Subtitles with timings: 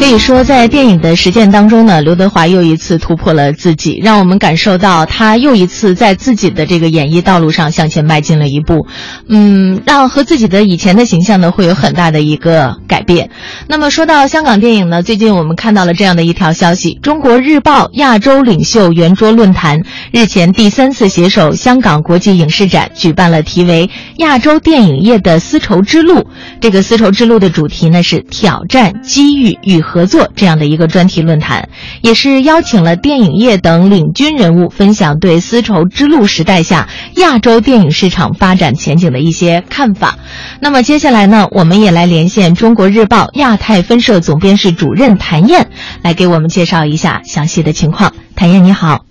[0.00, 8.86] 可以说，在电影的实践当中呢，刘德华又一次突破了自己，让我们感受到他又一次在自己的这个演艺道路上向前迈进了一步。
[9.28, 13.30] 嗯，让和自己的以前的形象呢会有很大的一个改变。
[13.68, 19.82] 那么说到香港电影呢，最近我们看到了这样的一条消息：中国日报亚洲领袖圆桌论坛
[20.12, 26.26] 日前第三次携手香港国际影视展，举办了题为“亚洲电影业的丝绸之路”。
[26.58, 31.68] 这个丝绸之路的主题呢是挑战、机遇与合作这样的一个专题论坛，
[32.00, 40.16] 也是邀请了电影业等领军人物分享对丝绸之路时代下亚洲电影市场发展前景的一些看法。
[40.60, 45.68] 那么接下来呢，我们也来连线中国日报亚太分社总编室主任谭燕，
[46.02, 48.14] 来给我们介绍一下详细的情况。
[48.36, 49.04] 谭燕你好，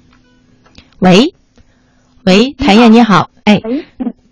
[0.99, 1.33] 喂，
[2.23, 3.59] 喂，谭燕你好，哎。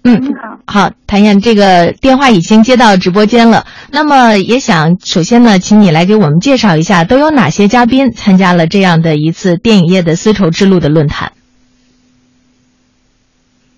[0.08, 3.66] 喂，嗯你好，好，谭燕，这个电话已经接到直播间了。
[3.92, 11.34] 那么也想首先呢，请你来给我们介绍一下，都有哪些嘉宾参加了这样的一次电影业的丝绸之路的论坛？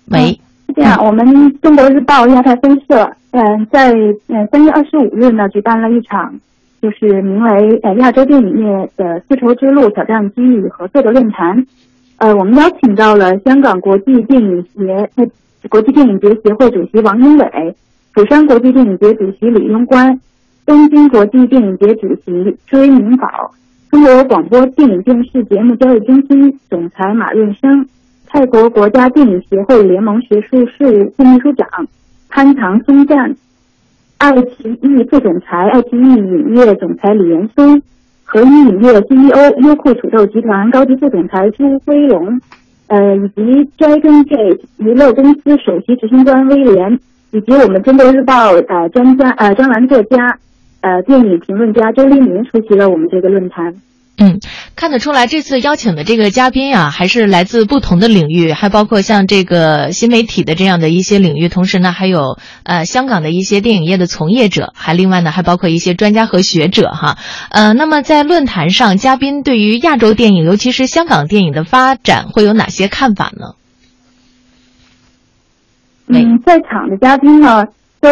[0.06, 3.92] 喂，是这样，我们中国日报亚太分社，嗯、在
[4.28, 6.34] 嗯三月二十五日呢，举办了一场，
[6.80, 11.66] 就是名为呃亚洲电影业的丝绸之路挑战机遇与合作的论坛。
[12.20, 15.26] 呃，我们邀请到了香港国际电影协呃
[15.70, 17.74] 国际电影节协会主席王英伟，
[18.12, 20.20] 釜山国际电影节主席李庸关，
[20.66, 23.52] 东京国际电影节主席追明宝，
[23.90, 27.86] 中国广播电影电视节目交易中心总裁马润生，
[28.26, 31.66] 泰国国家电影协会联盟学术事务副秘书长
[32.28, 33.34] 潘长松赞，
[34.18, 37.80] 爱奇艺副总裁、爱奇艺影业总裁李岩松，
[38.32, 42.40] 合一影业 CEO、优酷土豆集团高级副总裁朱辉龙，
[42.86, 43.42] 呃，以及
[43.76, 46.96] Dragon Gate 娱乐公司首席执行官威廉，
[47.32, 50.38] 以及我们中国日报呃专家呃专栏作家，
[50.80, 53.74] 呃电影评论家周黎明出席了我们这个论坛。
[54.18, 54.38] 嗯，
[54.80, 67.18] 看得出来，这次邀请的这个嘉宾啊，还是来自不同的领域，还包括像这个新媒体的这样的一些领域，同时呢，还有呃香港的一些电影业的从业者，还另外呢，还包括一些专家和学者哈。
[67.50, 73.56] 呃，那么在论坛上，嘉宾对于亚洲电影，尤其是香港电影的发展，会有哪些看法呢？
[76.06, 77.66] 嗯，在场的嘉宾呢，
[78.00, 78.08] 都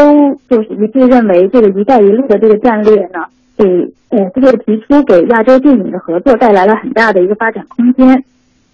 [0.51, 3.25] 就是一致认为这个“一带一路”的这个战略呢，
[3.59, 3.65] 给
[4.11, 8.25] 呃这个提出给亚洲电影的合作带来了很大的一个发展空间。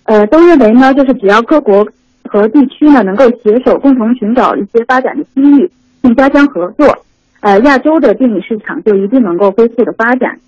[0.05, 1.89] 呃，都认为呢，就是只要各国
[2.25, 5.71] 和地区呢能够携手共同寻找一些发展的机遇，
[6.03, 6.99] 并加强合作，
[7.41, 10.39] 呃，亚洲的电影市场就一定能够飞速的发展。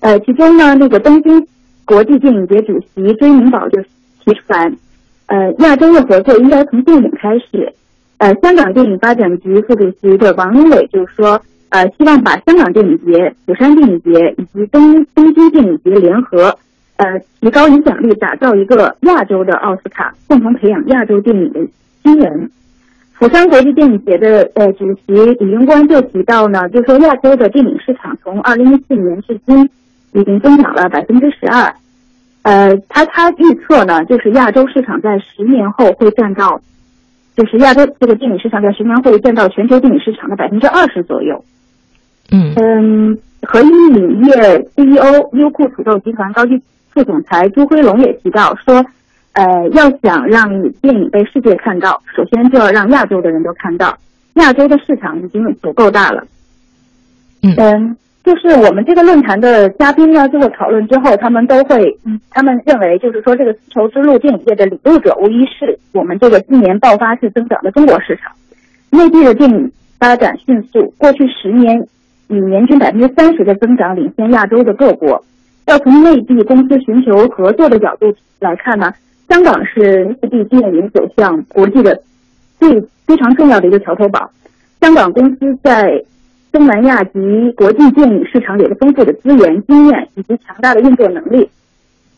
[0.00, 1.46] 呃，其中呢，那个东京
[1.86, 3.80] 国际电影节主席追明宝就
[4.22, 4.70] 提出来，
[5.26, 7.72] 呃，亚洲的合作应该从电影开始。
[8.18, 11.40] 呃，香港电影发展局副主席的王英伟就说，
[11.70, 16.56] 呃，希望把香港电影节、釜山电影节以及东东京电影节联合，
[16.96, 21.60] 呃，提高影响力，打造一个亚洲的奥斯卡，共同培养亚洲电影的
[22.02, 22.50] 新人。
[23.18, 29.68] 釜山国际电影节的呃主席李庸关就提到呢，就说亚洲的电影市场从二零一四年至今
[30.12, 31.74] 已经增长了百分之十二，
[32.42, 36.60] 呃，他他预测呢，就是亚洲市场在十年后会占到。
[37.36, 41.44] 就是亚洲这个电影市场在十年会占到全球电影市场的百分之二十左右。
[42.32, 46.60] 嗯嗯，合一影业 CEO、优酷土豆集团高级
[46.90, 48.84] 副总裁朱辉龙也提到说，
[49.34, 50.48] 呃，要想让
[50.80, 53.96] 电影被世界看到，首先就要让亚洲的人都看到，
[54.34, 56.24] 亚洲的市场已经足够大了。
[57.42, 68.32] 嗯嗯，就是我们这个论坛的嘉宾呢，经过讨论之后，他们都会，嗯，他们认为就是说，这个丝绸之路电影业的领路者，无疑是我们这个今年爆发式增长的中国市场。
[68.90, 69.70] 内地的电影
[70.00, 71.86] 发展迅速，过去十年
[72.26, 75.24] 以年均百分之三十的增长领先亚洲的各国。
[75.66, 78.92] 要从内地公司寻求合作的角度来看呢，
[79.28, 82.02] 香港是内地电影走向国际的
[82.58, 84.28] 最非常重要的一个桥头堡。
[84.80, 86.02] 香港公司在
[86.52, 91.48] 东南亚及国际电影市场有着丰富的资源、经验以及强大的运作能力。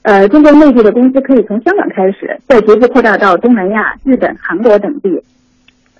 [0.02, 5.22] 呃，中国内地的公司可以从香港开始，再逐步扩大到东南亚、日本、韩国等地。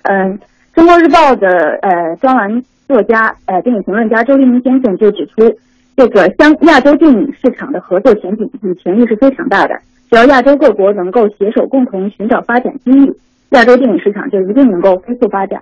[0.03, 0.39] 嗯、
[0.73, 1.47] 中国日报的
[1.81, 5.53] 呃专栏作家、呃电影评论家周黎明先生就指出，
[5.97, 9.77] 这个香亚洲电影市场的合作前景与潜力是非常大的。
[10.09, 13.13] 只要亚洲各国能够携手共同寻找发展机遇，
[13.49, 15.61] 亚洲电影市场就一定能够飞速发展。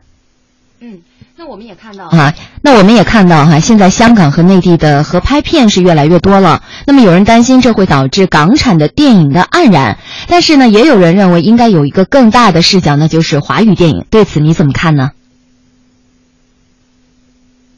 [0.79, 0.99] 嗯，
[1.35, 2.31] 那我们也看到哈，
[2.61, 6.61] 那我们也看到哈，现在香港和内地的合拍片是越来越多了。
[6.85, 9.97] 那么有人担心这会导致港产的电影的黯然，
[10.29, 14.05] 但是呢，也有人认为应该有一个更大的视角，那就是华语电影。
[14.11, 15.09] 对此你怎么看呢？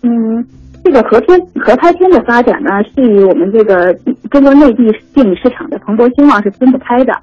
[0.03, 0.45] 嗯，
[0.83, 3.93] 这个合片合拍片的发展呢，是与我们这个
[4.29, 7.13] 中国内地电影市场的蓬勃兴旺是分不开的。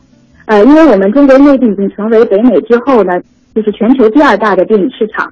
[0.46, 3.12] 呃，因为我们中国内地已经成为北美之后呢，
[3.54, 5.30] 就是全球第二大的电影市场。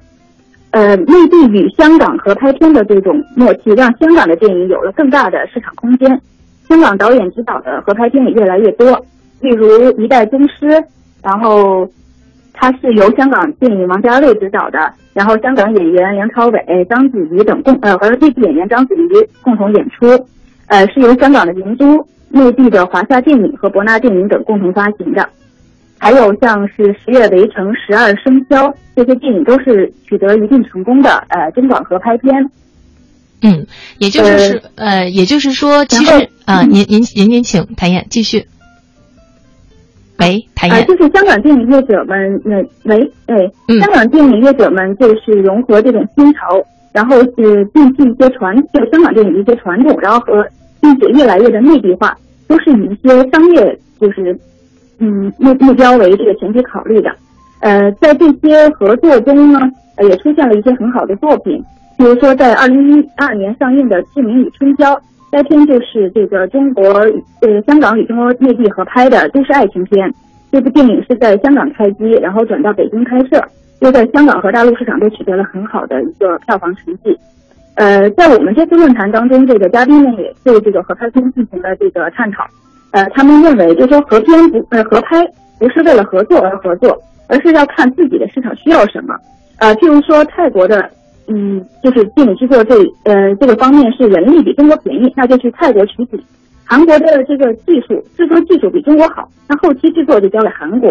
[0.74, 6.20] 呃，内地与香港合拍片的这种默契，让香港的电影有了更大的市场空间。
[6.68, 8.90] 香港导演执导的合拍片也越来越多，
[9.40, 9.68] 例如
[10.02, 10.66] 《一代宗师》，
[11.22, 11.88] 然后
[12.52, 20.06] 它是由香港电影王家卫执导的，然后香港演员梁朝伟、章子怡等共呃和内地演员章子怡共同演出，
[20.66, 25.24] 呃，是由香港的明珠、内地的华夏电影和博纳电影等共同发行的。
[26.04, 32.30] 还有像是《十月围城》《十二生肖》这些电影都是取得一定成功的呃中港合拍片。
[33.40, 33.66] 嗯，
[33.96, 38.44] 也就是呃，也就是说，其实啊，您您您您请谭燕继续。
[40.18, 40.86] 喂，谭燕。
[40.86, 43.36] 就是香港电影业者们，那喂，哎，
[43.80, 46.62] 香港电影业者们就是融合这种新潮，
[46.92, 50.46] 然后是摒弃一些传，就香港电影的一些传统，然后和
[50.82, 52.14] 并且越来越的内地化，
[52.46, 54.38] 都是以一些商业就是。
[55.04, 57.14] 嗯，目目标为这个前提考虑的，
[57.60, 59.60] 呃，在这些合作中呢，
[59.96, 61.62] 呃，也出现了一些很好的作品，
[61.98, 64.94] 比如说在二零一二年上映的《志明与春娇》，
[65.30, 66.82] 该片就是这个中国
[67.42, 70.10] 呃香港与中国内地合拍的都市爱情片。
[70.50, 73.44] 这部电影是在香港开机，然后转到北京拍摄，
[73.80, 77.14] 又在香港和大陆市场都取得了很好的一个票房成绩。
[77.74, 82.46] 呃，在我们这次论坛当中，这个嘉宾们也对这个合拍片进行了这个探讨。
[82.94, 85.26] 呃，他们认为，就是说合片不呃合拍
[85.58, 86.96] 不是为了合作而合作，
[87.26, 89.16] 而是要看自己的市场需要什么。
[89.58, 90.88] 呃，譬如说泰国的，
[91.26, 96.16] 嗯，就是电影制作这呃这个方面是人力比中国便宜，那就去泰国取景；
[96.64, 100.90] 韩国的这个技术制作技术比中国好，那后期制作就交给韩国。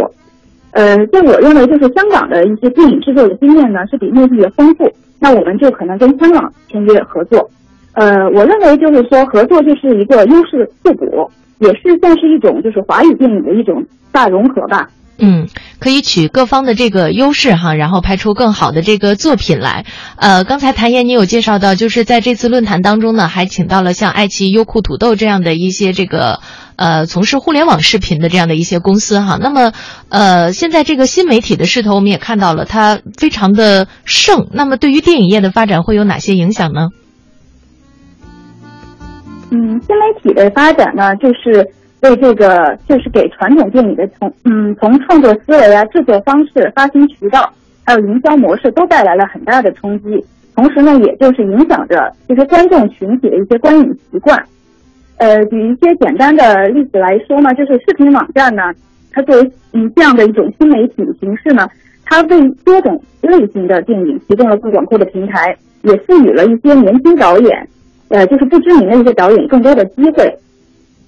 [0.71, 4.91] 呃，在我认为，就是香港的一些电影制作的经验呢是比内地的丰富，
[5.21, 7.49] 那我们就可能跟香港签约合作。
[7.93, 11.31] 呃，我认为就是说合作就是一个优势互补。
[11.63, 14.89] 也是算是一种，就是华语电影的一种大融合吧。
[15.19, 15.47] 嗯，
[15.79, 19.85] 可以取各方的这个优势哈，然后拍出更好的这个作品来。
[20.17, 26.39] 呃，刚才谭岩你有介绍到，就是在这次论坛当中呢，还请到了像爱奇艺、优酷、土豆这样的一些这个
[26.75, 29.37] 呃从事互联网视频的这样的一些公司哈。
[29.39, 29.71] 那么，
[30.09, 34.47] 呃，现在这个新媒体的势头我们也看到了，它非常的盛。
[34.51, 36.89] 那么，对于电影业的发展会有哪些影响呢？
[39.55, 41.63] 嗯，新媒体的发展呢，就是
[42.01, 47.47] 为这个，就是给传统电影的从，嗯，从创作思维啊、制作方式、发行渠道，
[47.85, 50.25] 还有营销模式，都带来了很大的冲击。
[50.55, 54.43] 同时呢，也就是影响着就是观众群体的一些观影习惯。
[55.17, 58.63] 呃，举一些简单的例子来说呢，就是视频网站呢，
[59.11, 61.69] 它作为嗯这样的一种新媒体形式呢，
[62.05, 67.67] 它为多种类型的电影提供了更广阔的平台，也赋予了一些年轻导演。
[68.13, 70.23] 呃，就是不知名的一些导演更多的机会，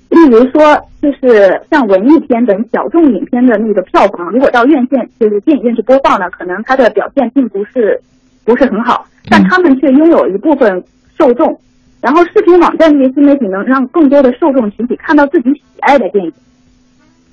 [0.09, 8.01] 例如说，就是像文艺片等小众影片的那个票房，如果到院线就是电影院去播放呢，可能它的表现并不是
[8.43, 10.83] 不是很好，但他们却拥有一部分
[11.15, 11.55] 受众。
[12.01, 16.33] 然后，视频网站这些新媒体能让更多的受众群体看到自己喜爱的电影。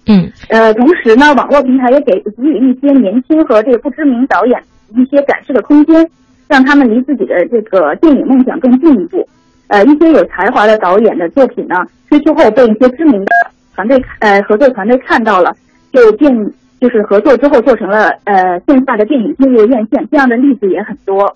[0.06, 6.06] 嗯，呃，同时呢，网络平台也给给予一些年轻和这个不知名导演一些展示的空间，
[6.46, 9.26] 让他们离自己的这个电影梦想更进一步。
[9.72, 11.76] 呃，一些有才华的导演的作品呢，
[12.10, 13.30] 推出后被一些知名的
[13.74, 15.50] 团队呃合作团队看到了，
[15.90, 16.30] 就电
[16.78, 21.34] 就是合作之后做成了呃线下的电影进入院线，这样的例子也很多。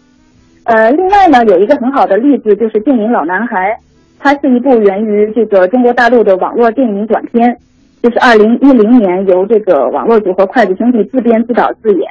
[0.64, 3.70] 呃，另外呢，有一个很好的例子就是电影《老男孩》，
[4.18, 7.56] 它是一部源于这个中国大陆的网络电影短片，
[8.02, 12.02] 就是二零一零年由这个网络组合筷子兄弟自编自导自演。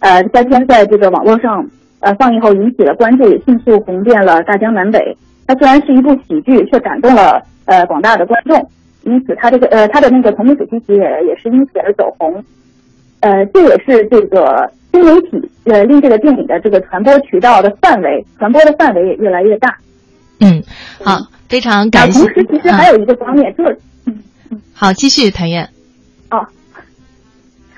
[0.00, 1.66] 呃，该片在这个网络上
[2.00, 5.16] 呃放映后引起了关注，也迅速红遍了大江南北。
[5.46, 8.70] 它虽然是一部喜剧，却感动了呃广大的观众，
[9.02, 12.44] 因此它这个呃它的那个同名主题曲也也是因此而走红，
[13.20, 19.76] 呃这也是这个新媒体呃令这个电影的这个传播渠道的范围传播的范围也越来越大。
[20.40, 20.62] 嗯，
[21.04, 21.18] 好，
[21.48, 22.20] 非常感谢。
[22.20, 24.18] 同时，其实还有一个方面，就是嗯
[24.50, 25.68] 嗯，好，继续谭燕。
[26.30, 26.38] 哦，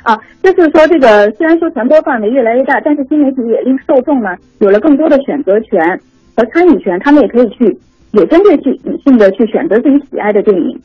[0.02, 6.00] 啊，就是说这个虽然说传播范围越来越大，但是新媒体也令受众呢有了更多的选择权。
[6.36, 7.78] 和参与权，他们也可以去
[8.12, 8.72] 也针对性
[9.04, 10.80] 性的去选择自己喜爱的电影，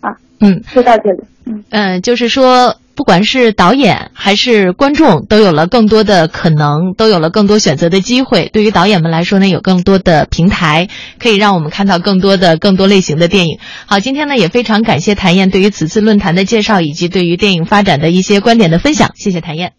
[0.00, 1.22] 啊，嗯，就到这里。
[1.46, 2.76] 嗯嗯，就是说。
[2.94, 8.50] 不管是导演还是观众，都有了更多的可能，都有了更多选择的机会。
[8.52, 13.58] 对于导演们来说呢，有更多的平台，可以让我们看到更多的、更多类型的电影。
[13.86, 19.12] 好，今天呢也非常感谢谭燕对于此次论坛的介绍，以及对于电影发展的一些观点的分享。
[19.14, 19.72] 谢谢谭燕。